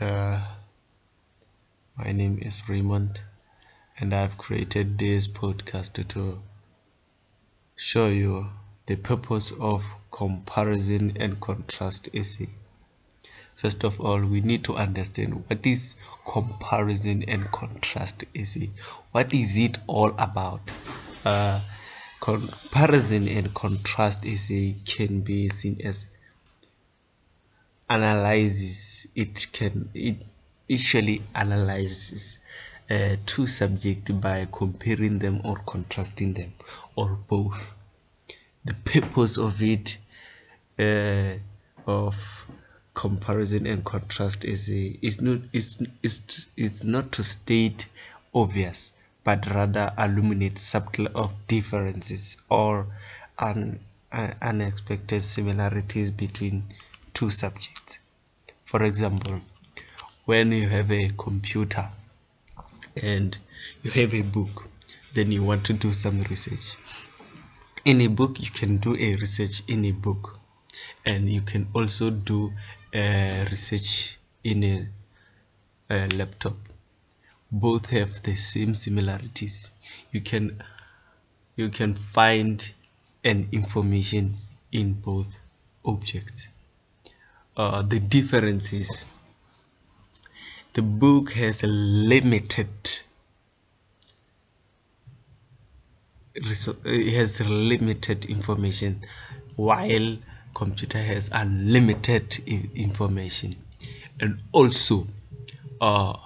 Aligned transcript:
Uh, 0.00 0.40
my 1.94 2.10
name 2.12 2.38
is 2.40 2.66
Raymond, 2.70 3.20
and 3.98 4.14
I've 4.14 4.38
created 4.38 4.96
this 4.96 5.28
podcast 5.28 6.08
to 6.08 6.40
show 7.76 8.08
you 8.08 8.46
the 8.86 8.96
purpose 8.96 9.52
of 9.60 9.84
comparison 10.10 11.18
and 11.20 11.38
contrast 11.38 12.08
essay. 12.14 12.48
First 13.54 13.84
of 13.84 14.00
all, 14.00 14.24
we 14.24 14.40
need 14.40 14.64
to 14.64 14.76
understand 14.76 15.46
what 15.46 15.66
is 15.66 15.96
comparison 16.26 17.24
and 17.24 17.52
contrast 17.52 18.24
essay. 18.34 18.70
What 19.12 19.34
is 19.34 19.58
it 19.58 19.76
all 19.86 20.14
about? 20.18 20.62
Uh, 21.26 21.60
comparison 22.20 23.28
and 23.28 23.52
contrast 23.52 24.24
essay 24.24 24.76
can 24.86 25.20
be 25.20 25.50
seen 25.50 25.78
as 25.84 26.06
analyzes 27.90 29.08
it 29.14 29.48
can 29.52 29.90
it 29.94 30.16
usually 30.68 31.20
analyzes 31.34 32.38
uh, 32.88 33.16
two 33.26 33.46
subjects 33.46 34.10
by 34.12 34.46
comparing 34.50 35.18
them 35.18 35.40
or 35.44 35.56
contrasting 35.66 36.32
them 36.32 36.52
or 36.96 37.18
both. 37.28 37.74
The 38.64 38.74
purpose 38.74 39.38
of 39.38 39.60
it 39.62 39.98
uh, 40.78 41.34
of 41.86 42.46
comparison 42.94 43.66
and 43.66 43.84
contrast 43.84 44.44
is 44.44 44.70
a, 44.70 44.98
is 45.02 45.20
not 45.20 45.40
is 45.52 45.82
is 46.02 46.48
is 46.56 46.84
not 46.84 47.12
to 47.12 47.24
state 47.24 47.86
obvious 48.34 48.92
but 49.24 49.46
rather 49.50 49.92
illuminate 49.98 50.58
subtle 50.58 51.08
of 51.14 51.34
differences 51.46 52.36
or 52.48 52.86
un, 53.38 53.78
uh, 54.12 54.32
unexpected 54.42 55.22
similarities 55.22 56.10
between 56.10 56.64
two 57.20 57.28
subjects. 57.28 57.98
For 58.64 58.82
example, 58.82 59.42
when 60.24 60.52
you 60.52 60.66
have 60.70 60.90
a 60.90 61.10
computer 61.18 61.86
and 63.02 63.36
you 63.82 63.90
have 63.90 64.14
a 64.14 64.22
book, 64.22 64.64
then 65.12 65.30
you 65.30 65.44
want 65.44 65.66
to 65.66 65.74
do 65.74 65.92
some 65.92 66.22
research. 66.22 66.78
In 67.84 68.00
a 68.00 68.06
book, 68.06 68.40
you 68.40 68.50
can 68.50 68.78
do 68.78 68.96
a 68.98 69.16
research 69.16 69.64
in 69.68 69.84
a 69.84 69.90
book, 69.90 70.38
and 71.04 71.28
you 71.28 71.42
can 71.42 71.68
also 71.74 72.08
do 72.08 72.54
a 72.94 73.46
research 73.50 74.16
in 74.42 74.64
a, 74.64 74.86
a 75.90 76.08
laptop. 76.16 76.56
Both 77.52 77.90
have 77.90 78.14
the 78.22 78.34
same 78.36 78.74
similarities. 78.74 79.72
You 80.10 80.22
can 80.22 80.62
you 81.54 81.68
can 81.68 81.92
find 81.92 82.56
an 83.22 83.48
information 83.52 84.36
in 84.72 84.94
both 84.94 85.38
objects 85.84 86.48
uh, 87.56 87.82
the 87.82 87.98
difference 88.00 88.72
is 88.72 89.06
the 90.72 90.82
book 90.82 91.32
has 91.32 91.62
a 91.62 91.66
limited 91.66 92.68
it 96.34 97.14
has 97.14 97.40
limited 97.40 98.24
information 98.26 99.00
while 99.56 100.16
computer 100.54 100.98
has 100.98 101.28
unlimited 101.32 102.38
information. 102.74 103.56
And 104.20 104.42
also 104.52 105.06
uh, 105.80 106.16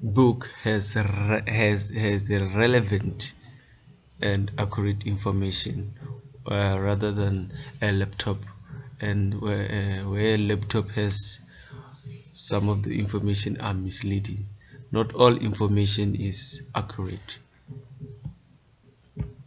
book 0.00 0.50
has 0.62 0.94
has 0.94 1.94
has 1.94 2.30
relevant 2.30 3.34
and 4.20 4.50
accurate 4.58 5.06
information 5.06 5.94
uh, 6.46 6.78
rather 6.80 7.12
than 7.12 7.52
a 7.80 7.92
laptop 7.92 8.38
and 9.00 9.40
where, 9.40 9.68
uh, 9.70 10.08
where 10.10 10.38
laptop 10.38 10.90
has 10.90 11.40
some 12.32 12.68
of 12.68 12.82
the 12.82 12.98
information 12.98 13.60
are 13.60 13.74
misleading. 13.74 14.46
Not 14.90 15.14
all 15.14 15.36
information 15.36 16.14
is 16.14 16.62
accurate 16.74 17.38